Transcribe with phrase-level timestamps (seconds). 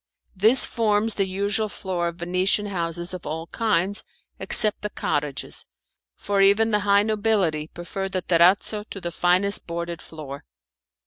[0.35, 4.03] This forms the usual floor of venetian houses of all kinds,
[4.39, 5.67] except the cottages,
[6.15, 10.43] for even the high nobility prefer the terrazzo to the finest boarded floor.